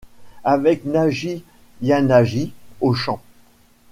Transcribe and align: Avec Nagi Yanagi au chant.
Avec 0.45 0.83
Nagi 0.83 1.43
Yanagi 1.83 2.53
au 2.81 2.95
chant. 2.95 3.21